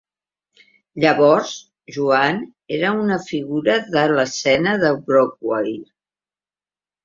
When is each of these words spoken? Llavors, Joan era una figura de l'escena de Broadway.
Llavors, 1.03 1.51
Joan 1.97 2.41
era 2.79 2.95
una 3.03 3.19
figura 3.27 3.77
de 3.99 4.09
l'escena 4.17 4.77
de 4.89 4.93
Broadway. 5.11 5.81